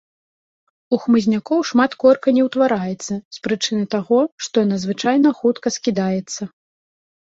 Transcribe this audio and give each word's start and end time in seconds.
У 0.95 0.97
хмызнякоў 1.01 1.59
шмат 1.71 1.91
корка 2.03 2.33
не 2.37 2.43
ўтвараецца, 2.47 3.13
з 3.37 3.43
прычыны 3.49 3.85
таго, 3.97 4.19
што 4.47 4.55
яна 4.67 4.77
звычайна 4.87 5.29
хутка 5.41 5.67
скідаецца. 5.77 6.41